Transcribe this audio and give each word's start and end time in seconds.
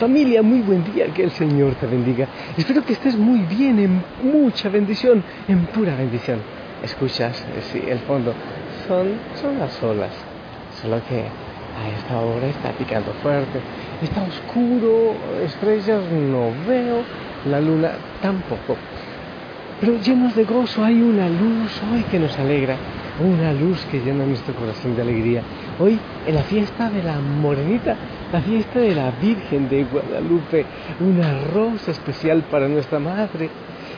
Familia, 0.00 0.40
muy 0.42 0.62
buen 0.62 0.82
día, 0.94 1.12
que 1.12 1.24
el 1.24 1.30
Señor 1.30 1.74
te 1.74 1.86
bendiga. 1.86 2.26
Espero 2.56 2.82
que 2.82 2.94
estés 2.94 3.18
muy 3.18 3.40
bien, 3.40 3.78
en 3.78 4.02
mucha 4.22 4.70
bendición, 4.70 5.22
en 5.46 5.66
pura 5.66 5.94
bendición. 5.94 6.38
Escuchas, 6.82 7.38
eh, 7.42 7.60
sí, 7.70 7.82
el 7.86 7.98
fondo, 7.98 8.32
son, 8.88 9.08
son 9.42 9.58
las 9.58 9.82
olas, 9.82 10.12
solo 10.80 11.02
que 11.06 11.20
a 11.20 11.98
esta 11.98 12.18
hora 12.18 12.46
está 12.46 12.72
picando 12.72 13.12
fuerte, 13.22 13.60
está 14.00 14.22
oscuro, 14.22 15.16
estrellas 15.44 16.02
no 16.10 16.50
veo, 16.66 17.02
la 17.44 17.60
luna 17.60 17.90
tampoco. 18.22 18.78
Pero 19.82 20.00
llenos 20.00 20.34
de 20.34 20.44
gozo 20.44 20.82
hay 20.82 21.02
una 21.02 21.28
luz 21.28 21.78
hoy 21.92 22.04
que 22.04 22.18
nos 22.18 22.38
alegra, 22.38 22.76
una 23.20 23.52
luz 23.52 23.84
que 23.90 24.00
llena 24.00 24.24
nuestro 24.24 24.54
corazón 24.54 24.96
de 24.96 25.02
alegría. 25.02 25.42
Hoy 25.78 25.98
en 26.26 26.34
la 26.34 26.42
fiesta 26.42 26.90
de 26.90 27.02
la 27.02 27.18
Morenita, 27.20 27.96
la 28.32 28.40
fiesta 28.40 28.80
de 28.80 28.94
la 28.94 29.10
Virgen 29.10 29.68
de 29.68 29.84
Guadalupe, 29.84 30.64
una 31.00 31.40
rosa 31.52 31.90
especial 31.90 32.42
para 32.50 32.68
nuestra 32.68 32.98
madre 32.98 33.50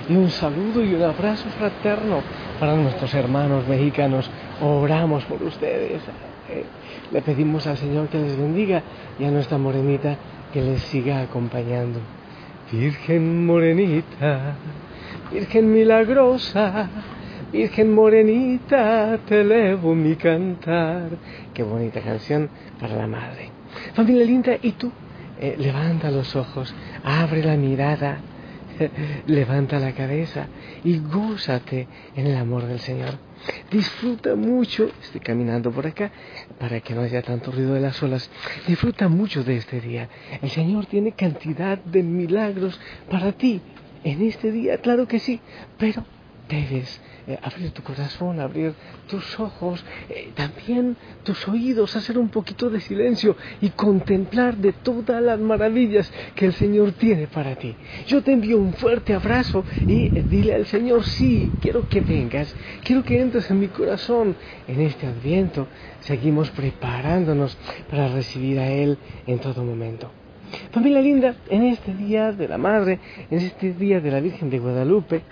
y 0.08 0.14
un 0.14 0.30
saludo 0.30 0.84
y 0.84 0.94
un 0.94 1.02
abrazo 1.02 1.48
fraterno 1.58 2.20
para 2.58 2.74
nuestros 2.74 3.14
hermanos 3.14 3.66
mexicanos. 3.68 4.28
Oramos 4.60 5.24
por 5.24 5.42
ustedes. 5.42 6.02
Eh, 6.50 6.64
le 7.12 7.22
pedimos 7.22 7.66
al 7.66 7.76
Señor 7.76 8.08
que 8.08 8.18
les 8.18 8.36
bendiga 8.36 8.82
y 9.18 9.24
a 9.24 9.30
nuestra 9.30 9.58
Morenita 9.58 10.16
que 10.52 10.60
les 10.60 10.82
siga 10.82 11.20
acompañando. 11.20 12.00
Virgen 12.70 13.46
Morenita 13.46 14.56
Virgen 15.32 15.72
milagrosa, 15.72 16.88
Virgen 17.52 17.92
morenita, 17.92 19.18
te 19.28 19.42
elevo 19.42 19.94
mi 19.94 20.16
cantar. 20.16 21.10
Qué 21.52 21.62
bonita 21.62 22.00
canción 22.00 22.48
para 22.80 22.96
la 22.96 23.06
madre. 23.06 23.50
Familia 23.92 24.24
linda, 24.24 24.56
¿y 24.62 24.72
tú? 24.72 24.90
Eh, 25.38 25.56
levanta 25.58 26.10
los 26.10 26.34
ojos, 26.34 26.74
abre 27.04 27.42
la 27.42 27.56
mirada, 27.56 28.20
levanta 29.26 29.78
la 29.78 29.92
cabeza 29.92 30.46
y 30.82 30.98
gózate 31.00 31.88
en 32.16 32.26
el 32.26 32.36
amor 32.38 32.64
del 32.64 32.80
Señor. 32.80 33.18
Disfruta 33.70 34.34
mucho, 34.34 34.90
estoy 35.02 35.20
caminando 35.20 35.70
por 35.72 35.86
acá 35.86 36.10
para 36.58 36.80
que 36.80 36.94
no 36.94 37.02
haya 37.02 37.20
tanto 37.20 37.52
ruido 37.52 37.74
de 37.74 37.80
las 37.80 38.02
olas. 38.02 38.30
Disfruta 38.66 39.08
mucho 39.08 39.44
de 39.44 39.56
este 39.56 39.78
día. 39.82 40.08
El 40.40 40.48
Señor 40.48 40.86
tiene 40.86 41.12
cantidad 41.12 41.76
de 41.76 42.02
milagros 42.02 42.80
para 43.10 43.32
ti 43.32 43.60
en 44.04 44.22
este 44.22 44.52
día, 44.52 44.78
claro 44.78 45.06
que 45.06 45.18
sí, 45.18 45.38
pero 45.76 46.02
debes 46.48 47.00
eh, 47.26 47.38
abrir 47.42 47.70
tu 47.70 47.82
corazón, 47.82 48.40
abrir 48.40 48.74
tus 49.08 49.38
ojos, 49.38 49.84
eh, 50.08 50.32
también 50.34 50.96
tus 51.22 51.46
oídos, 51.48 51.94
hacer 51.96 52.18
un 52.18 52.28
poquito 52.28 52.68
de 52.68 52.80
silencio 52.80 53.36
y 53.60 53.70
contemplar 53.70 54.56
de 54.56 54.72
todas 54.72 55.22
las 55.22 55.38
maravillas 55.38 56.12
que 56.34 56.46
el 56.46 56.52
Señor 56.52 56.92
tiene 56.92 57.26
para 57.26 57.54
ti. 57.56 57.74
Yo 58.06 58.22
te 58.22 58.32
envío 58.32 58.58
un 58.58 58.74
fuerte 58.74 59.14
abrazo 59.14 59.64
y 59.86 60.06
eh, 60.06 60.24
dile 60.28 60.54
al 60.54 60.66
Señor, 60.66 61.04
sí, 61.04 61.52
quiero 61.60 61.88
que 61.88 62.00
vengas, 62.00 62.54
quiero 62.82 63.04
que 63.04 63.20
entres 63.20 63.50
en 63.50 63.60
mi 63.60 63.68
corazón 63.68 64.36
en 64.66 64.80
este 64.80 65.06
adviento. 65.06 65.68
Seguimos 66.00 66.50
preparándonos 66.50 67.56
para 67.88 68.08
recibir 68.08 68.58
a 68.58 68.68
Él 68.68 68.98
en 69.26 69.38
todo 69.38 69.64
momento. 69.64 70.10
Familia 70.70 71.00
linda, 71.00 71.34
en 71.48 71.62
este 71.62 71.94
día 71.94 72.32
de 72.32 72.48
la 72.48 72.58
Madre, 72.58 72.98
en 73.30 73.38
este 73.38 73.72
día 73.72 74.00
de 74.00 74.10
la 74.10 74.20
Virgen 74.20 74.50
de 74.50 74.58
Guadalupe, 74.58 75.22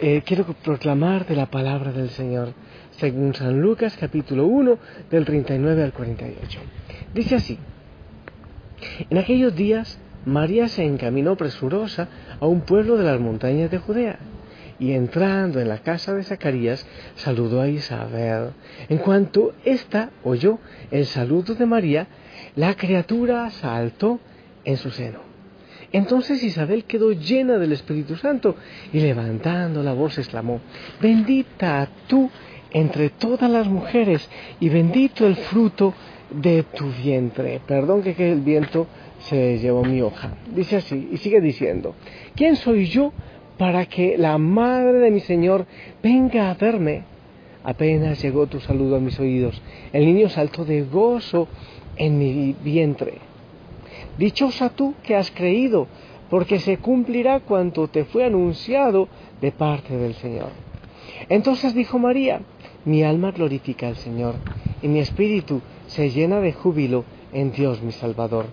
eh, 0.00 0.22
quiero 0.24 0.44
proclamar 0.44 1.26
de 1.26 1.36
la 1.36 1.46
palabra 1.46 1.92
del 1.92 2.10
Señor, 2.10 2.52
según 2.92 3.34
San 3.34 3.60
Lucas 3.60 3.96
capítulo 3.98 4.46
1, 4.46 4.78
del 5.10 5.24
39 5.24 5.82
al 5.82 5.92
48. 5.92 6.60
Dice 7.14 7.34
así, 7.36 7.58
en 9.10 9.18
aquellos 9.18 9.54
días 9.54 9.98
María 10.24 10.68
se 10.68 10.84
encaminó 10.84 11.36
presurosa 11.36 12.08
a 12.40 12.46
un 12.46 12.62
pueblo 12.62 12.96
de 12.96 13.04
las 13.04 13.20
montañas 13.20 13.70
de 13.70 13.78
Judea 13.78 14.18
y 14.78 14.92
entrando 14.92 15.60
en 15.60 15.68
la 15.68 15.78
casa 15.78 16.14
de 16.14 16.24
Zacarías 16.24 16.86
saludó 17.16 17.60
a 17.60 17.68
Isabel. 17.68 18.50
En 18.88 18.98
cuanto 18.98 19.54
ésta 19.64 20.10
oyó 20.24 20.58
el 20.90 21.06
saludo 21.06 21.54
de 21.54 21.66
María, 21.66 22.06
la 22.56 22.74
criatura 22.74 23.50
saltó 23.50 24.18
en 24.64 24.76
su 24.76 24.90
seno. 24.90 25.33
Entonces 25.94 26.42
Isabel 26.42 26.86
quedó 26.86 27.12
llena 27.12 27.56
del 27.56 27.70
Espíritu 27.70 28.16
Santo 28.16 28.56
y 28.92 28.98
levantando 28.98 29.80
la 29.80 29.92
voz 29.92 30.18
exclamó, 30.18 30.58
bendita 31.00 31.88
tú 32.08 32.28
entre 32.72 33.10
todas 33.10 33.48
las 33.48 33.68
mujeres 33.68 34.28
y 34.58 34.70
bendito 34.70 35.24
el 35.24 35.36
fruto 35.36 35.94
de 36.32 36.64
tu 36.64 36.90
vientre. 36.90 37.60
Perdón 37.64 38.02
que, 38.02 38.32
el 38.32 38.40
viento 38.40 38.88
se 39.20 39.60
llevó 39.60 39.84
mi 39.84 40.02
hoja. 40.02 40.32
Dice 40.52 40.78
así 40.78 41.10
y 41.12 41.18
sigue 41.18 41.40
diciendo, 41.40 41.94
¿quién 42.34 42.56
soy 42.56 42.86
yo 42.86 43.12
para 43.56 43.86
que 43.86 44.18
la 44.18 44.36
madre 44.36 44.98
de 44.98 45.12
mi 45.12 45.20
Señor 45.20 45.64
venga 46.02 46.50
a 46.50 46.54
verme? 46.54 47.04
Apenas 47.62 48.20
llegó 48.20 48.48
tu 48.48 48.58
saludo 48.58 48.96
a 48.96 49.00
mis 49.00 49.20
oídos. 49.20 49.62
El 49.92 50.06
niño 50.06 50.28
saltó 50.28 50.64
de 50.64 50.82
gozo 50.82 51.46
en 51.94 52.18
mi 52.18 52.56
vientre. 52.64 53.23
Dichosa 54.18 54.70
tú 54.70 54.94
que 55.02 55.16
has 55.16 55.30
creído, 55.30 55.88
porque 56.30 56.58
se 56.58 56.78
cumplirá 56.78 57.40
cuanto 57.40 57.88
te 57.88 58.04
fue 58.04 58.24
anunciado 58.24 59.08
de 59.40 59.52
parte 59.52 59.96
del 59.96 60.14
Señor. 60.14 60.50
Entonces 61.28 61.74
dijo 61.74 61.98
María, 61.98 62.40
mi 62.84 63.02
alma 63.02 63.30
glorifica 63.30 63.88
al 63.88 63.96
Señor, 63.96 64.36
y 64.82 64.88
mi 64.88 65.00
espíritu 65.00 65.60
se 65.86 66.10
llena 66.10 66.40
de 66.40 66.52
júbilo 66.52 67.04
en 67.32 67.52
Dios 67.52 67.82
mi 67.82 67.92
Salvador, 67.92 68.46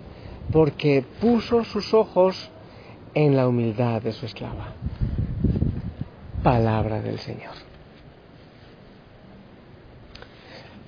porque 0.52 1.04
puso 1.20 1.64
sus 1.64 1.94
ojos 1.94 2.50
en 3.14 3.36
la 3.36 3.48
humildad 3.48 4.02
de 4.02 4.12
su 4.12 4.26
esclava. 4.26 4.74
Palabra 6.44 7.02
del 7.02 7.20
Señor. 7.20 7.71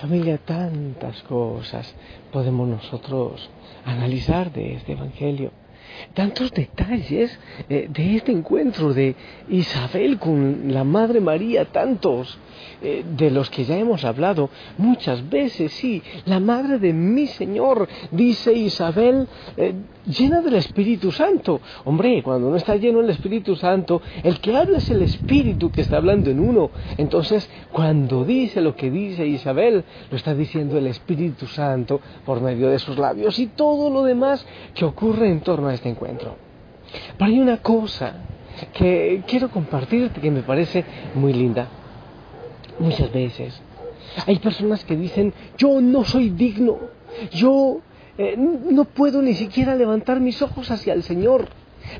Familia, 0.03 0.37
tantas 0.37 1.23
cosas 1.23 1.95
podemos 2.33 2.67
nosotros 2.67 3.49
analizar 3.85 4.51
de 4.51 4.73
este 4.73 4.91
Evangelio. 4.91 5.62
Tantos 6.13 6.51
detalles 6.51 7.37
eh, 7.69 7.87
de 7.89 8.15
este 8.15 8.31
encuentro 8.31 8.93
de 8.93 9.15
Isabel 9.49 10.19
con 10.19 10.73
la 10.73 10.83
Madre 10.83 11.19
María, 11.19 11.65
tantos 11.65 12.37
eh, 12.81 13.03
de 13.15 13.31
los 13.31 13.49
que 13.49 13.65
ya 13.65 13.77
hemos 13.77 14.03
hablado 14.03 14.49
muchas 14.77 15.29
veces, 15.29 15.71
sí, 15.71 16.01
la 16.25 16.39
Madre 16.39 16.79
de 16.79 16.93
mi 16.93 17.27
Señor, 17.27 17.87
dice 18.11 18.53
Isabel, 18.53 19.27
eh, 19.57 19.73
llena 20.05 20.41
del 20.41 20.55
Espíritu 20.55 21.11
Santo. 21.11 21.61
Hombre, 21.85 22.21
cuando 22.23 22.49
no 22.49 22.55
está 22.55 22.75
lleno 22.75 22.99
el 22.99 23.09
Espíritu 23.09 23.55
Santo, 23.55 24.01
el 24.23 24.39
que 24.39 24.55
habla 24.55 24.77
es 24.79 24.89
el 24.89 25.01
Espíritu 25.01 25.71
que 25.71 25.81
está 25.81 25.97
hablando 25.97 26.29
en 26.29 26.39
uno. 26.39 26.71
Entonces, 26.97 27.49
cuando 27.71 28.25
dice 28.25 28.61
lo 28.61 28.75
que 28.75 28.91
dice 28.91 29.25
Isabel, 29.25 29.83
lo 30.09 30.17
está 30.17 30.33
diciendo 30.35 30.77
el 30.77 30.87
Espíritu 30.87 31.47
Santo 31.47 32.01
por 32.25 32.41
medio 32.41 32.69
de 32.69 32.79
sus 32.79 32.97
labios 32.97 33.39
y 33.39 33.47
todo 33.47 33.89
lo 33.89 34.03
demás 34.03 34.45
que 34.73 34.85
ocurre 34.85 35.29
en 35.29 35.41
torno 35.41 35.69
a 35.69 35.72
este 35.73 35.89
encuentro. 35.89 36.35
Pero 37.17 37.31
hay 37.31 37.39
una 37.39 37.57
cosa 37.57 38.13
que 38.73 39.23
quiero 39.27 39.49
compartirte 39.49 40.21
que 40.21 40.31
me 40.31 40.43
parece 40.43 40.83
muy 41.15 41.33
linda. 41.33 41.67
Muchas 42.79 43.11
veces 43.11 43.61
hay 44.25 44.39
personas 44.39 44.83
que 44.83 44.95
dicen, 44.95 45.33
yo 45.57 45.81
no 45.81 46.03
soy 46.03 46.29
digno, 46.29 46.77
yo 47.31 47.79
eh, 48.17 48.35
no 48.37 48.85
puedo 48.85 49.21
ni 49.21 49.33
siquiera 49.33 49.75
levantar 49.75 50.19
mis 50.19 50.41
ojos 50.41 50.69
hacia 50.71 50.93
el 50.93 51.03
Señor. 51.03 51.47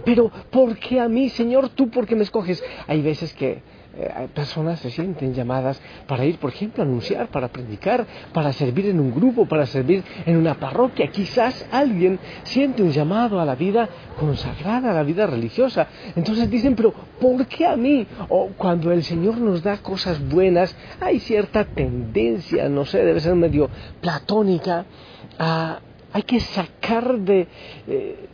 Pero 0.06 0.32
¿por 0.50 0.78
qué 0.78 1.00
a 1.00 1.10
mí, 1.10 1.30
Señor, 1.30 1.70
tú 1.70 1.90
por 1.90 2.08
qué 2.08 2.16
me 2.16 2.24
escoges? 2.24 2.64
Hay 2.88 3.02
veces 3.02 3.34
que 3.34 3.62
eh, 3.96 4.28
personas 4.34 4.80
se 4.80 4.90
sienten 4.90 5.34
llamadas 5.34 5.80
para 6.08 6.26
ir, 6.26 6.38
por 6.40 6.50
ejemplo, 6.52 6.82
a 6.82 6.86
anunciar, 6.86 7.28
para 7.28 7.50
predicar, 7.50 8.06
para 8.34 8.52
servir 8.52 8.88
en 8.88 9.00
un 9.00 9.14
grupo, 9.14 9.46
para 9.46 9.66
servir 9.68 10.04
en 10.26 10.38
una 10.38 10.56
parroquia. 10.56 11.08
Quizás 11.08 11.68
alguien 11.72 12.20
siente 12.44 12.82
un 12.82 12.92
llamado 12.92 13.40
a 13.40 13.46
la 13.46 13.56
vida 13.56 13.88
consagrada, 14.20 14.92
a 14.92 14.94
la 14.94 15.04
vida 15.04 15.28
religiosa. 15.28 15.88
Entonces 16.16 16.50
dicen, 16.50 16.76
pero 16.76 16.94
¿por 17.22 17.46
qué 17.46 17.68
a 17.68 17.76
mí? 17.76 18.08
O 18.30 18.50
cuando 18.58 18.92
el 18.92 19.04
Señor 19.04 19.38
nos 19.38 19.62
da 19.62 19.78
cosas 19.78 20.20
buenas, 20.28 20.76
hay 21.00 21.20
cierta 21.20 21.64
tendencia, 21.66 22.68
no 22.70 22.86
sé, 22.86 23.04
debe 23.06 23.20
ser 23.20 23.36
medio 23.36 23.70
platónica, 24.02 24.86
hay 25.38 26.24
que 26.24 26.40
sacar 26.40 27.20
de... 27.20 27.48
Eh, 27.88 28.30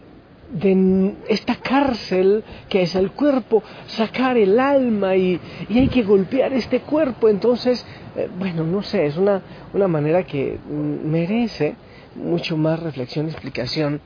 de 0.52 1.16
esta 1.28 1.56
cárcel 1.56 2.44
que 2.68 2.82
es 2.82 2.96
el 2.96 3.12
cuerpo, 3.12 3.64
sacar 3.88 4.38
el 4.38 4.60
alma 4.60 5.16
y, 5.16 5.40
hay 5.70 5.88
que 5.88 6.04
golpear 6.04 6.54
este 6.54 6.82
cuerpo. 6.82 7.30
Entonces, 7.30 7.86
eh, 8.16 8.30
bueno, 8.38 8.64
no 8.64 8.82
sé, 8.82 9.06
es 9.06 9.18
una, 9.18 9.42
una, 9.74 9.88
manera 9.88 10.24
que 10.24 10.58
merece 10.68 11.76
mucho 12.16 12.58
más 12.58 12.80
reflexión 12.80 13.28
y 13.28 13.30
explicación, 13.30 14.02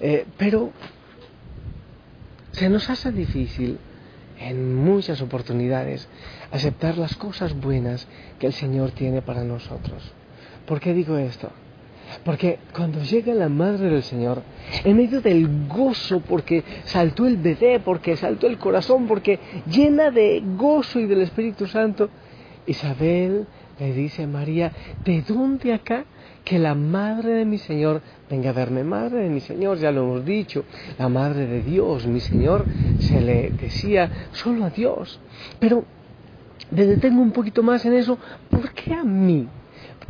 eh, 0.00 0.26
pero 0.36 0.72
se 2.52 2.68
nos 2.68 2.90
hace 2.90 3.12
difícil 3.12 3.78
en 4.38 4.74
muchas 4.74 5.20
oportunidades 5.22 6.08
aceptar 6.50 6.98
las 6.98 7.16
cosas 7.16 7.54
buenas 7.54 8.06
que 8.38 8.46
el 8.46 8.52
Señor 8.52 8.90
tiene 8.90 9.22
para 9.22 9.44
nosotros. 9.44 10.12
¿Por 10.66 10.80
qué 10.80 10.92
digo 10.92 11.16
esto? 11.16 11.50
Porque 12.24 12.58
cuando 12.74 13.02
llega 13.02 13.34
la 13.34 13.48
madre 13.48 13.90
del 13.90 14.02
Señor, 14.02 14.42
en 14.84 14.96
medio 14.96 15.20
del 15.20 15.66
gozo, 15.68 16.20
porque 16.20 16.64
saltó 16.84 17.26
el 17.26 17.36
bebé, 17.36 17.80
porque 17.80 18.16
saltó 18.16 18.46
el 18.46 18.58
corazón, 18.58 19.06
porque 19.06 19.38
llena 19.70 20.10
de 20.10 20.42
gozo 20.56 21.00
y 21.00 21.06
del 21.06 21.22
Espíritu 21.22 21.66
Santo, 21.66 22.08
Isabel 22.66 23.46
le 23.78 23.92
dice 23.92 24.24
a 24.24 24.26
María, 24.26 24.72
¿de 25.04 25.22
dónde 25.22 25.74
acá 25.74 26.04
que 26.44 26.58
la 26.58 26.74
madre 26.74 27.32
de 27.32 27.44
mi 27.44 27.58
Señor 27.58 28.02
venga 28.30 28.50
a 28.50 28.52
verme? 28.52 28.84
Madre 28.84 29.22
de 29.22 29.28
mi 29.28 29.40
Señor, 29.40 29.78
ya 29.78 29.90
lo 29.90 30.02
hemos 30.02 30.24
dicho, 30.24 30.64
la 30.98 31.08
madre 31.08 31.46
de 31.46 31.62
Dios, 31.62 32.06
mi 32.06 32.20
Señor, 32.20 32.64
se 33.00 33.20
le 33.20 33.50
decía 33.50 34.28
solo 34.32 34.64
a 34.64 34.70
Dios. 34.70 35.20
Pero 35.58 35.84
me 36.70 36.86
detengo 36.86 37.20
un 37.20 37.32
poquito 37.32 37.62
más 37.62 37.84
en 37.84 37.94
eso, 37.94 38.18
¿por 38.48 38.72
qué 38.72 38.94
a 38.94 39.04
mí? 39.04 39.48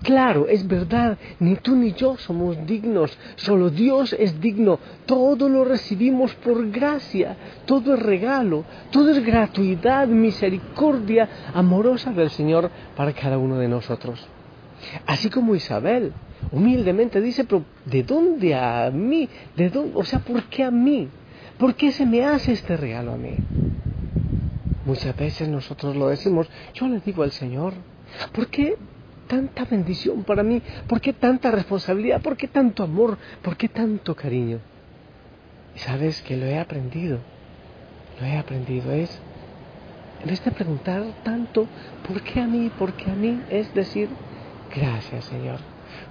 Claro, 0.05 0.47
es 0.49 0.69
verdad, 0.69 1.17
ni 1.41 1.57
tú 1.57 1.75
ni 1.77 1.95
yo 1.95 2.19
somos 2.19 2.59
dignos, 2.67 3.17
solo 3.37 3.71
Dios 3.71 4.13
es 4.13 4.39
digno, 4.39 4.79
todo 5.07 5.49
lo 5.49 5.65
recibimos 5.65 6.35
por 6.35 6.71
gracia, 6.71 7.39
todo 7.65 7.95
es 7.95 8.03
regalo, 8.03 8.65
todo 8.91 9.11
es 9.13 9.25
gratuidad, 9.25 10.07
misericordia 10.07 11.27
amorosa 11.55 12.13
del 12.13 12.29
Señor 12.29 12.71
para 12.95 13.15
cada 13.15 13.39
uno 13.39 13.57
de 13.57 13.67
nosotros. 13.67 14.29
Así 15.07 15.31
como 15.31 15.55
Isabel, 15.55 16.13
humildemente 16.53 17.23
dice, 17.23 17.45
pero 17.45 17.65
¿de 17.87 18.03
dónde 18.03 18.55
a 18.55 18.91
mí? 18.91 19.27
¿De 19.57 19.71
dónde? 19.71 19.93
O 19.95 20.05
sea, 20.05 20.19
¿por 20.19 20.43
qué 20.45 20.65
a 20.65 20.71
mí? 20.71 21.09
¿Por 21.57 21.77
qué 21.77 21.93
se 21.93 22.05
me 22.05 22.27
hace 22.27 22.53
este 22.53 22.77
regalo 22.77 23.13
a 23.13 23.17
mí? 23.17 23.37
Muchas 24.85 25.17
veces 25.17 25.49
nosotros 25.49 25.97
lo 25.97 26.09
decimos, 26.09 26.47
yo 26.75 26.89
le 26.89 27.01
digo 27.01 27.23
al 27.23 27.33
Señor, 27.33 27.73
¿por 28.33 28.49
qué 28.49 28.77
tanta 29.25 29.65
bendición 29.65 30.25
para 30.25 30.43
mí? 30.43 30.63
¿Por 30.87 31.01
qué 31.01 31.13
tanta 31.13 31.51
responsabilidad? 31.51 32.23
¿Por 32.23 32.37
qué 32.37 32.49
tanto 32.49 32.83
amor? 32.83 33.19
¿Por 33.43 33.57
qué 33.57 33.69
tanto 33.69 34.15
cariño? 34.15 34.61
Y 35.75 35.79
sabes 35.79 36.23
que 36.23 36.37
lo 36.37 36.47
he 36.47 36.59
aprendido, 36.59 37.19
lo 38.21 38.27
he 38.27 38.37
aprendido, 38.37 38.93
es 38.93 39.21
en 40.25 40.31
vez 40.31 40.43
de 40.43 40.53
preguntar 40.53 41.05
tanto, 41.23 41.69
¿por 42.07 42.23
qué 42.23 42.41
a 42.41 42.47
mí? 42.47 42.71
¿Por 42.79 42.95
qué 42.95 43.11
a 43.11 43.15
mí? 43.15 43.43
Es 43.51 43.75
decir, 43.75 44.09
gracias 44.75 45.27
Señor. 45.27 45.59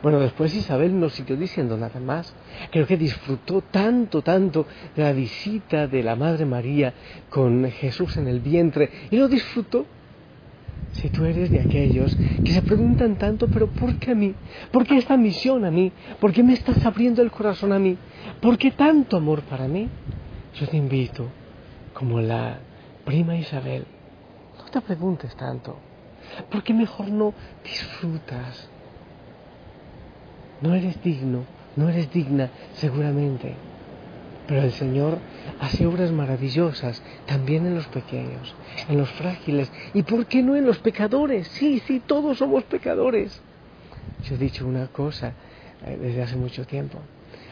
Bueno, 0.03 0.19
después 0.19 0.53
Isabel 0.53 0.99
no 0.99 1.09
siguió 1.09 1.35
diciendo 1.35 1.77
nada 1.77 1.99
más. 1.99 2.35
Creo 2.71 2.85
que 2.85 2.95
disfrutó 2.95 3.61
tanto, 3.61 4.21
tanto 4.21 4.67
de 4.95 5.03
la 5.03 5.13
visita 5.13 5.87
de 5.87 6.03
la 6.03 6.15
Madre 6.15 6.45
María 6.45 6.93
con 7.29 7.69
Jesús 7.71 8.17
en 8.17 8.27
el 8.27 8.39
vientre 8.39 8.91
y 9.09 9.17
lo 9.17 9.27
disfrutó 9.27 9.87
si 10.93 11.09
tú 11.09 11.25
eres 11.25 11.51
de 11.51 11.59
aquellos 11.59 12.17
que 12.43 12.53
se 12.53 12.61
preguntan 12.61 13.17
tanto, 13.17 13.47
pero 13.47 13.67
¿por 13.67 13.95
qué 13.95 14.11
a 14.11 14.15
mí? 14.15 14.35
¿Por 14.71 14.85
qué 14.85 14.97
esta 14.97 15.17
misión 15.17 15.65
a 15.65 15.71
mí? 15.71 15.91
¿Por 16.19 16.31
qué 16.31 16.43
me 16.43 16.53
estás 16.53 16.85
abriendo 16.85 17.21
el 17.21 17.31
corazón 17.31 17.73
a 17.73 17.79
mí? 17.79 17.97
¿Por 18.41 18.57
qué 18.57 18.71
tanto 18.71 19.17
amor 19.17 19.41
para 19.43 19.67
mí? 19.67 19.89
Yo 20.55 20.67
te 20.67 20.77
invito, 20.77 21.27
como 21.93 22.21
la 22.21 22.59
prima 23.05 23.35
Isabel, 23.35 23.85
no 24.57 24.65
te 24.65 24.81
preguntes 24.81 25.35
tanto, 25.35 25.77
porque 26.51 26.73
mejor 26.73 27.09
no 27.09 27.33
disfrutas. 27.63 28.69
No 30.61 30.75
eres 30.75 31.01
digno, 31.03 31.43
no 31.75 31.89
eres 31.89 32.11
digna, 32.13 32.49
seguramente 32.75 33.55
pero 34.47 34.61
el 34.61 34.71
Señor 34.71 35.19
hace 35.59 35.85
obras 35.85 36.11
maravillosas 36.11 37.01
también 37.25 37.65
en 37.65 37.75
los 37.75 37.87
pequeños, 37.87 38.53
en 38.89 38.97
los 38.97 39.09
frágiles. 39.11 39.71
¿Y 39.93 40.03
por 40.03 40.25
qué 40.25 40.41
no 40.41 40.55
en 40.55 40.65
los 40.65 40.79
pecadores? 40.79 41.47
Sí, 41.47 41.81
sí, 41.87 42.01
todos 42.05 42.37
somos 42.37 42.63
pecadores. 42.65 43.41
Yo 44.23 44.35
he 44.35 44.37
dicho 44.37 44.67
una 44.67 44.87
cosa 44.87 45.33
eh, 45.85 45.97
desde 45.99 46.23
hace 46.23 46.35
mucho 46.35 46.65
tiempo. 46.65 46.99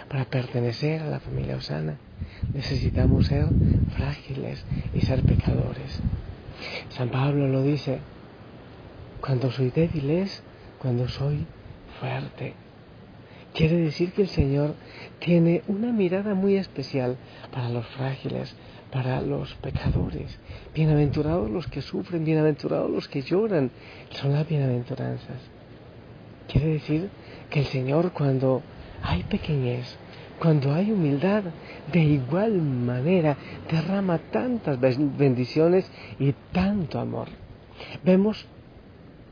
Para 0.10 0.26
pertenecer 0.26 1.02
a 1.02 1.08
la 1.08 1.20
familia 1.20 1.56
Osana 1.56 1.96
necesitamos 2.54 3.28
ser 3.28 3.48
frágiles 3.96 4.64
y 4.94 5.02
ser 5.02 5.24
pecadores. 5.24 6.02
San 6.90 7.10
Pablo 7.10 7.48
lo 7.48 7.64
dice, 7.64 8.00
cuando 9.22 9.52
soy 9.52 9.70
débil 9.70 10.10
es 10.10 10.44
cuando 10.80 11.08
soy 11.08 11.46
fuerte. 12.00 12.54
Quiere 13.54 13.78
decir 13.78 14.14
que 14.14 14.24
el 14.24 14.30
Señor 14.30 14.76
tiene 15.20 15.62
una 15.68 15.92
mirada 15.92 16.34
muy 16.34 16.56
especial 16.56 17.18
para 17.52 17.70
los 17.70 17.86
frágiles, 17.88 18.56
para 18.92 19.22
los 19.22 19.54
pecadores. 19.56 20.40
Bienaventurados 20.74 21.50
los 21.50 21.68
que 21.68 21.82
sufren, 21.82 22.24
bienaventurados 22.24 22.90
los 22.90 23.08
que 23.10 23.22
lloran. 23.22 23.72
Son 24.12 24.32
las 24.34 24.48
bienaventuranzas. 24.48 25.42
Quiere 26.48 26.68
decir 26.68 27.10
que 27.50 27.60
el 27.60 27.66
Señor 27.66 28.14
cuando 28.14 28.62
hay 29.04 29.24
pequeñez, 29.24 29.98
cuando 30.40 30.74
hay 30.74 30.92
humildad, 30.92 31.44
de 31.92 32.00
igual 32.00 32.54
manera 32.54 33.38
derrama 33.70 34.18
tantas 34.18 34.80
bendiciones 34.80 35.90
y 36.20 36.34
tanto 36.54 37.00
amor. 37.00 37.28
Vemos 38.04 38.46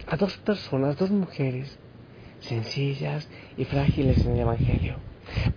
a 0.07 0.18
dos 0.18 0.38
personas, 0.38 0.98
dos 0.98 1.10
mujeres, 1.10 1.77
sencillas 2.41 3.27
y 3.57 3.65
frágiles 3.65 4.25
en 4.25 4.33
el 4.33 4.39
Evangelio. 4.39 4.95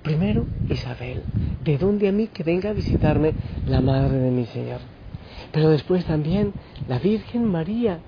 Primero, 0.02 0.46
Isabel, 0.68 1.22
de 1.64 1.78
dónde 1.78 2.08
a 2.08 2.12
mí 2.12 2.28
que 2.28 2.42
venga 2.42 2.70
a 2.70 2.74
visitarme 2.74 3.34
la 3.66 3.80
madre 3.80 4.18
de 4.18 4.30
mi 4.30 4.44
Señor. 4.46 4.80
Pero 5.52 5.70
después 5.70 6.04
también 6.04 6.52
la 6.88 6.98
Virgen 6.98 7.44
María, 7.46 8.00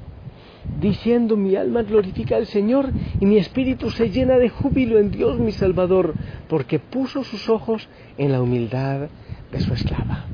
diciendo 0.80 1.36
mi 1.36 1.56
alma 1.56 1.82
glorifica 1.82 2.36
al 2.36 2.46
Señor 2.46 2.90
y 3.20 3.26
mi 3.26 3.36
espíritu 3.36 3.90
se 3.90 4.10
llena 4.10 4.36
de 4.36 4.48
júbilo 4.48 4.98
en 4.98 5.10
Dios 5.10 5.38
mi 5.38 5.52
Salvador, 5.52 6.14
porque 6.48 6.78
puso 6.78 7.24
sus 7.24 7.48
ojos 7.48 7.88
en 8.18 8.32
la 8.32 8.40
humildad 8.40 9.08
de 9.52 9.60
su 9.60 9.72
esclava. 9.74 10.24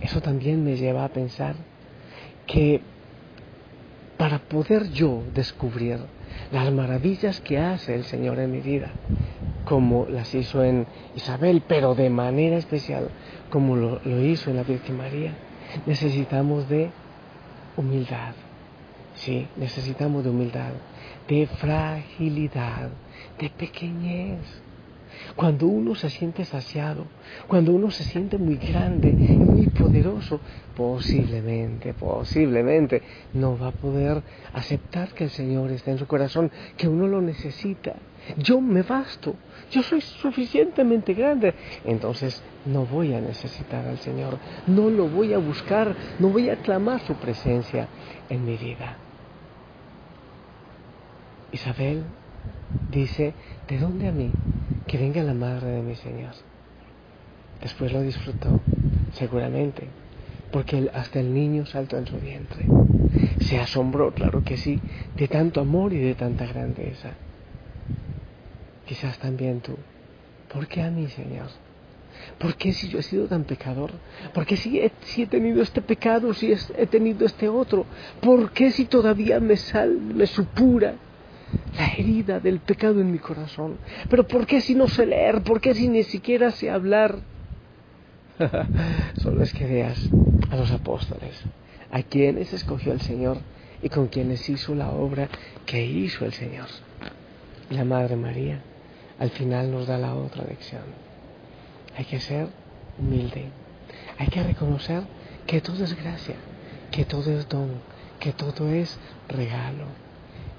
Eso 0.00 0.20
también 0.20 0.64
me 0.64 0.76
lleva 0.76 1.04
a 1.04 1.08
pensar 1.08 1.54
que 2.46 2.80
para 4.20 4.38
poder 4.38 4.90
yo 4.90 5.22
descubrir 5.34 5.98
las 6.52 6.70
maravillas 6.70 7.40
que 7.40 7.56
hace 7.56 7.94
el 7.94 8.04
Señor 8.04 8.38
en 8.38 8.52
mi 8.52 8.60
vida, 8.60 8.90
como 9.64 10.04
las 10.10 10.34
hizo 10.34 10.62
en 10.62 10.86
Isabel, 11.16 11.62
pero 11.66 11.94
de 11.94 12.10
manera 12.10 12.58
especial, 12.58 13.08
como 13.48 13.76
lo, 13.76 13.98
hizo 14.20 14.50
en 14.50 14.56
la 14.56 14.62
Virgen 14.62 14.98
María, 14.98 15.32
necesitamos 15.86 16.68
de 16.68 16.90
humildad. 17.78 18.34
Sí, 19.14 19.48
necesitamos 19.56 20.22
de 20.22 20.28
humildad, 20.28 20.72
de 21.26 21.46
fragilidad, 21.46 22.90
de 23.38 23.48
pequeñez. 23.48 24.38
Cuando 25.36 25.66
uno 25.66 25.94
se 25.94 26.10
siente 26.10 26.44
saciado, 26.44 27.04
cuando 27.46 27.72
uno 27.72 27.90
se 27.90 28.04
siente 28.04 28.38
muy 28.38 28.56
grande 28.56 29.16
y 29.40 29.44
muy 29.44 29.66
poderoso, 29.68 30.40
posiblemente, 30.76 31.94
posiblemente 31.94 33.02
no 33.34 33.58
va 33.58 33.68
a 33.68 33.72
poder 33.72 34.22
aceptar 34.52 35.10
que 35.14 35.24
el 35.24 35.30
Señor 35.30 35.70
esté 35.70 35.92
en 35.92 35.98
su 35.98 36.06
corazón, 36.06 36.50
que 36.76 36.88
uno 36.88 37.06
lo 37.06 37.20
necesita. 37.20 37.96
Yo 38.36 38.60
me 38.60 38.82
basto, 38.82 39.34
yo 39.70 39.82
soy 39.82 40.00
suficientemente 40.00 41.14
grande, 41.14 41.54
entonces 41.84 42.42
no 42.66 42.84
voy 42.84 43.14
a 43.14 43.20
necesitar 43.20 43.86
al 43.86 43.98
Señor, 43.98 44.38
no 44.66 44.90
lo 44.90 45.08
voy 45.08 45.32
a 45.32 45.38
buscar, 45.38 45.94
no 46.18 46.28
voy 46.28 46.50
a 46.50 46.56
clamar 46.56 47.00
su 47.00 47.14
presencia 47.14 47.88
en 48.28 48.44
mi 48.44 48.56
vida. 48.56 48.98
Isabel 51.52 52.04
dice, 52.90 53.34
¿de 53.68 53.78
dónde 53.78 54.08
a 54.08 54.12
mí? 54.12 54.32
Que 54.90 54.98
venga 54.98 55.22
la 55.22 55.34
madre 55.34 55.68
de 55.68 55.82
mi 55.82 55.94
Señor. 55.94 56.32
Después 57.62 57.92
lo 57.92 58.02
disfrutó, 58.02 58.60
seguramente, 59.12 59.86
porque 60.50 60.90
hasta 60.92 61.20
el 61.20 61.32
niño 61.32 61.64
saltó 61.64 61.96
en 61.96 62.08
su 62.08 62.18
vientre. 62.18 62.66
Se 63.38 63.60
asombró, 63.60 64.12
claro 64.12 64.42
que 64.42 64.56
sí, 64.56 64.80
de 65.14 65.28
tanto 65.28 65.60
amor 65.60 65.92
y 65.92 65.98
de 65.98 66.16
tanta 66.16 66.44
grandeza. 66.44 67.10
Quizás 68.84 69.16
también 69.20 69.60
tú. 69.60 69.76
¿Por 70.52 70.66
qué 70.66 70.82
a 70.82 70.90
mí, 70.90 71.06
Señor? 71.06 71.50
¿Por 72.40 72.56
qué 72.56 72.72
si 72.72 72.88
yo 72.88 72.98
he 72.98 73.04
sido 73.04 73.28
tan 73.28 73.44
pecador? 73.44 73.92
¿Por 74.34 74.44
qué 74.44 74.56
si 74.56 74.80
he, 74.80 74.90
he 75.18 75.26
tenido 75.26 75.62
este 75.62 75.82
pecado, 75.82 76.34
si 76.34 76.52
he 76.52 76.86
tenido 76.88 77.26
este 77.26 77.48
otro? 77.48 77.86
¿Por 78.20 78.50
qué 78.50 78.72
si 78.72 78.86
todavía 78.86 79.38
me, 79.38 79.56
sal, 79.56 80.00
me 80.00 80.26
supura 80.26 80.96
la 81.76 81.94
herida 81.94 82.40
del 82.40 82.60
pecado 82.60 83.00
en 83.00 83.10
mi 83.10 83.18
corazón? 83.18 83.78
¿Pero 84.08 84.26
por 84.26 84.46
qué 84.46 84.60
si 84.60 84.74
no 84.74 84.88
sé 84.88 85.06
leer? 85.06 85.42
¿Por 85.42 85.60
qué 85.60 85.74
si 85.74 85.88
ni 85.88 86.02
siquiera 86.02 86.50
sé 86.50 86.70
hablar? 86.70 87.20
Solo 89.22 89.42
es 89.42 89.52
que 89.52 89.66
veas 89.66 89.98
a 90.50 90.56
los 90.56 90.70
apóstoles, 90.70 91.42
a 91.90 92.02
quienes 92.02 92.52
escogió 92.52 92.92
el 92.92 93.00
Señor 93.00 93.38
y 93.82 93.88
con 93.88 94.08
quienes 94.08 94.48
hizo 94.48 94.74
la 94.74 94.90
obra 94.90 95.28
que 95.66 95.84
hizo 95.84 96.24
el 96.24 96.32
Señor. 96.32 96.66
La 97.70 97.84
Madre 97.84 98.16
María 98.16 98.60
al 99.18 99.30
final 99.30 99.70
nos 99.70 99.86
da 99.86 99.98
la 99.98 100.14
otra 100.14 100.44
lección. 100.44 100.82
Hay 101.96 102.04
que 102.04 102.20
ser 102.20 102.48
humilde, 102.98 103.50
hay 104.18 104.28
que 104.28 104.42
reconocer 104.42 105.02
que 105.46 105.60
todo 105.60 105.84
es 105.84 105.94
gracia, 105.94 106.36
que 106.90 107.04
todo 107.04 107.30
es 107.30 107.48
don, 107.48 107.70
que 108.18 108.32
todo 108.32 108.68
es 108.70 108.98
regalo, 109.28 109.86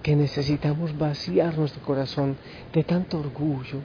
que 0.03 0.15
necesitamos 0.15 0.97
vaciar 0.97 1.57
nuestro 1.57 1.81
corazón 1.83 2.37
de 2.73 2.83
tanto 2.83 3.19
orgullo, 3.19 3.81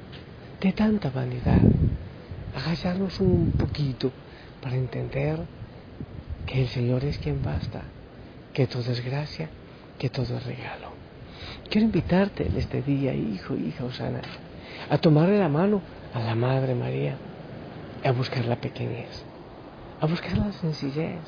de 0.61 0.73
tanta 0.73 1.11
vanidad, 1.11 1.61
agacharnos 2.55 3.21
un 3.21 3.53
poquito 3.53 4.11
para 4.63 4.77
entender 4.77 5.39
que 6.47 6.63
el 6.63 6.69
Señor 6.69 7.05
es 7.05 7.19
quien 7.19 7.43
basta, 7.43 7.83
que 8.55 8.67
todo 8.67 8.91
es 8.91 9.05
gracia, 9.05 9.51
que 9.99 10.09
todo 10.09 10.37
es 10.37 10.47
regalo. 10.47 10.89
Quiero 11.69 11.87
invitarte 11.87 12.47
en 12.47 12.57
este 12.57 12.81
día, 12.81 13.13
hijo, 13.13 13.55
hija 13.55 13.85
Osana, 13.85 14.23
a 14.89 14.99
tomarle 14.99 15.39
la 15.39 15.49
mano 15.49 15.83
a 16.15 16.21
la 16.21 16.35
Madre 16.35 16.75
María, 16.75 17.17
a 18.05 18.13
buscar 18.13 18.47
la 18.47 18.57
pequeñez, 18.57 19.25
a 20.01 20.07
buscar 20.07 20.39
la 20.39 20.53
sencillez. 20.53 21.21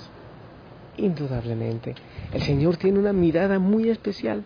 Indudablemente, 0.96 1.94
el 2.32 2.42
Señor 2.42 2.76
tiene 2.76 2.98
una 2.98 3.12
mirada 3.12 3.58
muy 3.58 3.90
especial 3.90 4.44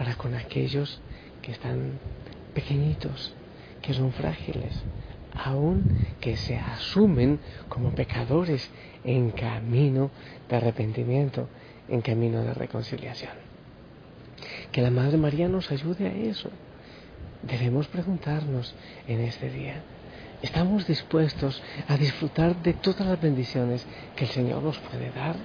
para 0.00 0.14
con 0.14 0.34
aquellos 0.34 0.98
que 1.42 1.52
están 1.52 1.98
pequeñitos, 2.54 3.34
que 3.82 3.92
son 3.92 4.14
frágiles, 4.14 4.72
aun 5.34 5.84
que 6.22 6.38
se 6.38 6.56
asumen 6.56 7.38
como 7.68 7.94
pecadores 7.94 8.70
en 9.04 9.30
camino 9.30 10.10
de 10.48 10.56
arrepentimiento, 10.56 11.50
en 11.86 12.00
camino 12.00 12.42
de 12.42 12.54
reconciliación. 12.54 13.32
Que 14.72 14.80
la 14.80 14.90
Madre 14.90 15.18
María 15.18 15.48
nos 15.48 15.70
ayude 15.70 16.06
a 16.06 16.14
eso. 16.14 16.48
Debemos 17.42 17.86
preguntarnos 17.88 18.74
en 19.06 19.20
este 19.20 19.50
día, 19.50 19.82
¿estamos 20.40 20.86
dispuestos 20.86 21.62
a 21.88 21.98
disfrutar 21.98 22.56
de 22.62 22.72
todas 22.72 23.06
las 23.06 23.20
bendiciones 23.20 23.86
que 24.16 24.24
el 24.24 24.30
Señor 24.30 24.62
nos 24.62 24.78
puede 24.78 25.10
dar? 25.10 25.36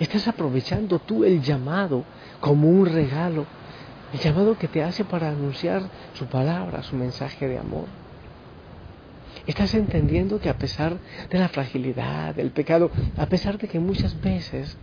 ¿Estás 0.00 0.28
aprovechando 0.28 0.98
tú 0.98 1.24
el 1.24 1.42
llamado 1.42 2.04
como 2.40 2.70
un 2.70 2.86
regalo? 2.86 3.44
El 4.12 4.20
llamado 4.20 4.58
que 4.58 4.68
te 4.68 4.82
hace 4.82 5.04
para 5.04 5.30
anunciar 5.30 5.82
su 6.14 6.26
palabra, 6.26 6.82
su 6.82 6.96
mensaje 6.96 7.48
de 7.48 7.58
amor. 7.58 7.86
Estás 9.46 9.74
entendiendo 9.74 10.38
que 10.38 10.50
a 10.50 10.58
pesar 10.58 10.98
de 11.30 11.38
la 11.38 11.48
fragilidad, 11.48 12.34
del 12.34 12.50
pecado, 12.50 12.90
a 13.16 13.26
pesar 13.26 13.58
de 13.58 13.68
que 13.68 13.80
muchas 13.80 14.20
veces 14.20 14.76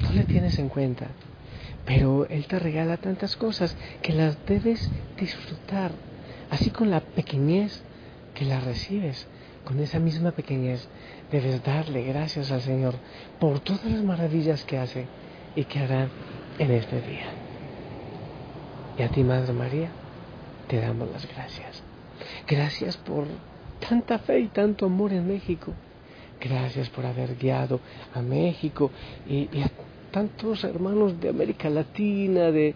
no 0.00 0.12
le 0.12 0.24
tienes 0.24 0.58
en 0.58 0.68
cuenta, 0.68 1.08
pero 1.84 2.26
Él 2.28 2.46
te 2.46 2.58
regala 2.58 2.96
tantas 2.96 3.36
cosas 3.36 3.76
que 4.00 4.12
las 4.12 4.46
debes 4.46 4.90
disfrutar, 5.18 5.90
así 6.50 6.70
con 6.70 6.90
la 6.90 7.00
pequeñez 7.00 7.82
que 8.32 8.44
las 8.44 8.64
recibes, 8.64 9.26
con 9.64 9.80
esa 9.80 9.98
misma 9.98 10.30
pequeñez 10.30 10.88
debes 11.32 11.62
darle 11.64 12.04
gracias 12.04 12.52
al 12.52 12.62
Señor 12.62 12.94
por 13.40 13.60
todas 13.60 13.84
las 13.84 14.02
maravillas 14.02 14.64
que 14.64 14.78
hace 14.78 15.08
y 15.56 15.64
que 15.64 15.80
hará 15.80 16.08
en 16.58 16.70
este 16.70 17.00
día. 17.00 17.43
Y 18.98 19.02
a 19.02 19.08
ti, 19.08 19.24
Madre 19.24 19.52
María, 19.52 19.90
te 20.68 20.80
damos 20.80 21.10
las 21.10 21.26
gracias. 21.28 21.82
Gracias 22.46 22.96
por 22.96 23.26
tanta 23.88 24.18
fe 24.18 24.40
y 24.40 24.48
tanto 24.48 24.86
amor 24.86 25.12
en 25.12 25.26
México. 25.26 25.72
Gracias 26.40 26.88
por 26.90 27.04
haber 27.04 27.36
guiado 27.36 27.80
a 28.14 28.20
México 28.20 28.90
y, 29.28 29.48
a 29.60 29.70
tantos 30.10 30.62
hermanos 30.62 31.20
de 31.20 31.28
América 31.28 31.68
Latina, 31.70 32.52
de, 32.52 32.74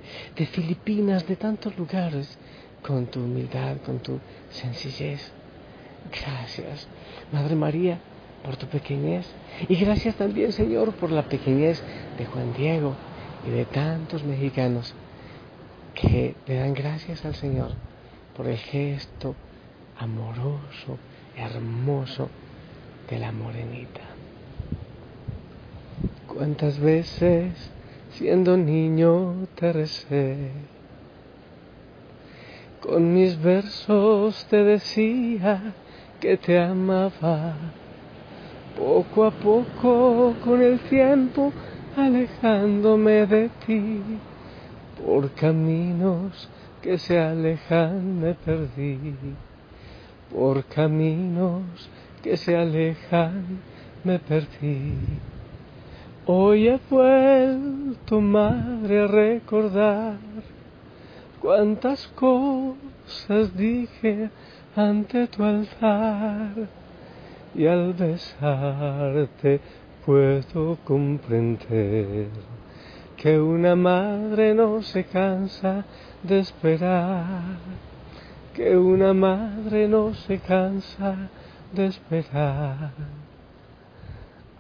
Filipinas, 0.53 1.27
de 1.29 1.37
tantos 1.37 1.77
lugares, 1.79 2.37
con 2.83 3.07
tu 3.07 3.21
humildad, 3.21 3.77
con 3.87 4.01
tu 4.01 4.19
sencillez. 4.51 5.31
Gracias, 6.11 6.89
Madre 7.33 7.55
María, 7.55 8.01
por 8.45 8.57
tu 8.57 8.67
pequeñez. 8.67 9.27
Y 9.69 9.77
gracias 9.77 10.17
también, 10.17 10.53
Señor, 10.53 10.93
por 10.95 11.13
la 11.13 11.29
pequeñez 11.29 11.83
de 12.17 12.25
Juan 12.27 12.55
Diego 12.55 12.95
y 13.47 13.51
de 13.51 13.67
tantos 13.67 14.25
mexicanos 14.25 14.95
que 16.01 16.37
le 16.47 16.55
dan 16.55 16.75
gracias 16.75 17.25
al 17.25 17.35
Señor 17.35 17.73
por 18.37 18.47
el 18.47 18.57
gesto 18.57 19.35
amoroso, 19.99 20.97
hermoso 21.37 22.29
de 23.11 23.19
la 23.19 23.33
morenita. 23.33 24.03
¿Cuántas 26.29 26.79
veces 26.79 27.53
siendo 28.13 28.57
niño 28.57 29.49
te 29.57 29.73
recé? 29.73 30.53
Con 32.81 33.13
mis 33.13 33.41
versos 33.43 34.47
te 34.49 34.63
decía 34.63 35.75
que 36.21 36.37
te 36.37 36.61
amaba. 36.61 37.57
Poco 38.79 39.25
a 39.25 39.33
poco 39.33 40.37
con 40.45 40.63
el 40.63 40.79
tiempo 40.79 41.53
alejándome 41.97 43.27
de 43.27 43.49
ti 43.67 44.01
por 45.05 45.31
caminos 45.31 46.49
que 46.83 46.99
se 46.99 47.19
alejan 47.19 48.21
me 48.21 48.35
perdí, 48.35 49.15
por 50.33 50.65
caminos 50.65 51.63
que 52.23 52.37
se 52.37 52.57
alejan 52.57 53.61
me 54.05 54.19
perdí. 54.19 54.95
Hoy 56.27 56.69
he 56.69 56.81
vuelto, 56.91 58.21
madre, 58.21 59.01
a 59.01 59.07
recordar 59.07 60.19
cuántas 61.41 62.07
cosas 62.09 63.57
dije 63.57 64.31
ante 64.77 65.27
tu 65.29 65.43
altar 65.43 66.69
y 67.55 67.67
al 67.67 67.95
besarte 67.95 69.61
puedo 70.05 70.77
comprender 70.85 72.29
que 73.19 73.37
una 73.41 73.75
madre 73.75 74.55
no 74.55 74.81
se 74.81 75.03
cansa 75.03 75.85
de 76.23 76.39
esperar, 76.39 77.59
que 78.55 78.77
una 78.77 79.13
madre 79.13 79.89
no 79.89 80.15
se 80.15 80.39
cansa 80.39 81.29
de 81.73 81.87
esperar, 81.87 82.93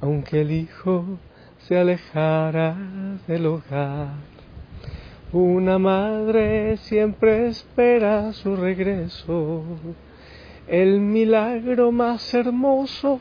aunque 0.01 0.41
el 0.41 0.51
hijo 0.51 1.05
se 1.61 1.79
alejara 1.79 2.77
del 3.29 3.47
hogar. 3.47 4.09
Una 5.33 5.79
madre 5.79 6.79
siempre 6.79 7.47
espera 7.47 8.33
su 8.33 8.57
regreso, 8.57 9.63
el 10.67 11.01
milagro 11.01 11.93
más 11.93 12.35
hermoso 12.35 13.21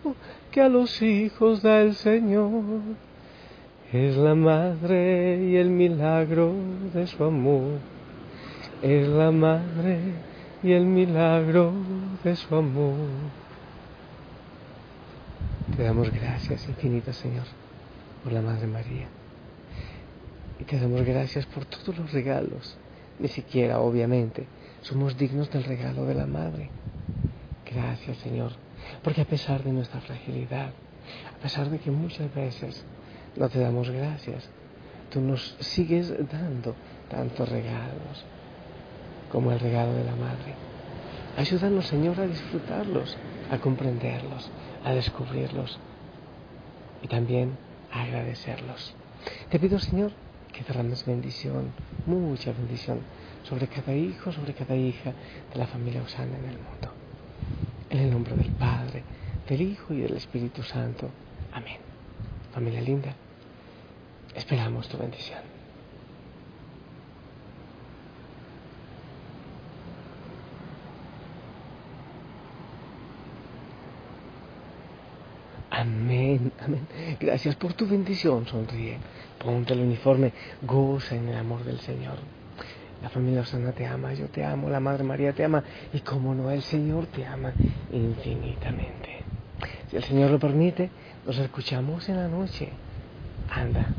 que 0.49 0.61
a 0.61 0.69
los 0.69 0.99
hijos 1.03 1.61
da 1.61 1.81
el 1.81 1.93
Señor 1.93 3.06
es 3.91 4.17
la 4.17 4.35
madre 4.35 5.45
y 5.45 5.55
el 5.55 5.69
milagro 5.69 6.53
de 6.93 7.07
su 7.07 7.23
amor. 7.23 7.79
Es 8.81 9.07
la 9.07 9.31
madre 9.31 9.99
y 10.61 10.73
el 10.73 10.85
milagro 10.85 11.71
de 12.23 12.35
su 12.35 12.55
amor. 12.55 12.95
Te 15.75 15.83
damos 15.83 16.11
gracias 16.11 16.67
infinitas, 16.67 17.15
Señor, 17.15 17.45
por 18.23 18.33
la 18.33 18.41
Madre 18.41 18.67
María. 18.67 19.07
Y 20.59 20.63
te 20.63 20.79
damos 20.79 21.03
gracias 21.03 21.45
por 21.45 21.65
todos 21.65 21.97
los 21.97 22.11
regalos. 22.11 22.77
Ni 23.19 23.27
siquiera, 23.27 23.79
obviamente, 23.79 24.47
somos 24.81 25.17
dignos 25.17 25.49
del 25.51 25.63
regalo 25.63 26.05
de 26.05 26.13
la 26.13 26.25
Madre. 26.25 26.69
Gracias, 27.71 28.17
Señor, 28.17 28.51
porque 29.03 29.21
a 29.21 29.25
pesar 29.25 29.63
de 29.63 29.71
nuestra 29.71 30.01
fragilidad, 30.01 30.71
a 31.35 31.41
pesar 31.41 31.69
de 31.69 31.79
que 31.79 31.91
muchas 31.91 32.33
veces 32.33 32.83
no 33.37 33.49
te 33.49 33.59
damos 33.59 33.89
gracias. 33.89 34.49
Tú 35.09 35.21
nos 35.21 35.55
sigues 35.59 36.13
dando 36.29 36.75
tantos 37.09 37.47
regalos 37.47 38.25
como 39.31 39.51
el 39.51 39.59
regalo 39.59 39.93
de 39.93 40.03
la 40.03 40.15
Madre. 40.15 40.55
Ayúdanos, 41.37 41.85
Señor, 41.87 42.19
a 42.19 42.27
disfrutarlos, 42.27 43.15
a 43.51 43.59
comprenderlos, 43.59 44.49
a 44.83 44.91
descubrirlos 44.91 45.79
y 47.03 47.07
también 47.07 47.57
a 47.91 48.03
agradecerlos. 48.03 48.95
Te 49.49 49.59
pido, 49.59 49.79
Señor, 49.79 50.11
que 50.51 50.63
derrames 50.63 51.05
bendición, 51.05 51.71
mucha 52.05 52.51
bendición, 52.51 52.99
sobre 53.43 53.67
cada 53.67 53.93
hijo, 53.93 54.31
sobre 54.31 54.53
cada 54.53 54.75
hija 54.75 55.13
de 55.53 55.59
la 55.59 55.67
familia 55.67 56.01
Osana 56.01 56.37
en 56.37 56.45
el 56.45 56.57
mundo. 56.57 56.91
En 57.89 57.99
el 57.99 58.11
nombre 58.11 58.35
del 58.35 58.49
Padre, 58.49 59.03
del 59.47 59.61
Hijo 59.61 59.93
y 59.93 60.01
del 60.01 60.17
Espíritu 60.17 60.63
Santo. 60.63 61.09
Amén. 61.53 61.77
Familia 62.51 62.81
linda. 62.81 63.26
Esperamos 64.37 64.87
tu 64.87 64.99
bendición. 64.99 65.39
Amén, 75.71 76.51
amén. 76.63 76.87
Gracias 77.19 77.55
por 77.55 77.73
tu 77.73 77.87
bendición. 77.87 78.45
Sonríe. 78.45 78.99
Ponte 79.43 79.73
el 79.73 79.79
uniforme. 79.79 80.31
Goza 80.61 81.15
en 81.15 81.29
el 81.29 81.37
amor 81.37 81.63
del 81.63 81.79
Señor. 81.79 82.19
La 83.01 83.09
familia 83.09 83.41
Osana 83.41 83.71
te 83.71 83.87
ama, 83.87 84.13
yo 84.13 84.27
te 84.27 84.43
amo, 84.43 84.69
la 84.69 84.79
Madre 84.79 85.03
María 85.03 85.33
te 85.33 85.43
ama 85.43 85.63
y 85.93 85.99
como 85.99 86.33
no, 86.33 86.49
el 86.49 86.63
Señor 86.63 87.07
te 87.07 87.25
ama 87.25 87.53
infinitamente. 87.91 89.21
Si 89.89 89.97
el 89.97 90.03
Señor 90.03 90.31
lo 90.31 90.39
permite, 90.39 90.89
nos 91.25 91.37
escuchamos 91.37 92.07
en 92.09 92.17
la 92.17 92.27
noche. 92.27 92.69
Anda, 93.49 93.93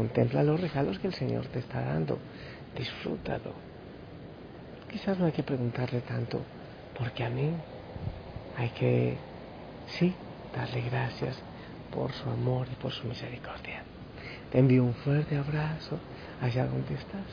Contempla 0.00 0.42
los 0.42 0.58
regalos 0.58 0.98
que 0.98 1.08
el 1.08 1.12
Señor 1.12 1.44
te 1.48 1.58
está 1.58 1.82
dando. 1.82 2.16
Disfrútalo. 2.74 3.52
Quizás 4.90 5.18
no 5.18 5.26
hay 5.26 5.32
que 5.32 5.42
preguntarle 5.42 6.00
tanto, 6.00 6.40
porque 6.98 7.22
a 7.22 7.28
mí 7.28 7.50
hay 8.56 8.70
que, 8.70 9.18
sí, 9.98 10.14
darle 10.56 10.80
gracias 10.88 11.36
por 11.92 12.12
su 12.12 12.30
amor 12.30 12.66
y 12.72 12.76
por 12.76 12.92
su 12.92 13.06
misericordia. 13.06 13.82
Te 14.50 14.60
envío 14.60 14.84
un 14.84 14.94
fuerte 14.94 15.36
abrazo 15.36 15.98
allá 16.40 16.64
donde 16.64 16.94
estás. 16.94 17.28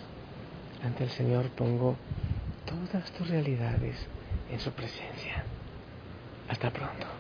Ante 0.84 1.06
el 1.06 1.10
Señor 1.12 1.48
pongo 1.52 1.96
todas 2.66 3.10
tus 3.14 3.30
realidades 3.30 3.96
en 4.52 4.60
su 4.60 4.72
presencia. 4.72 5.42
Hasta 6.50 6.70
pronto. 6.70 7.17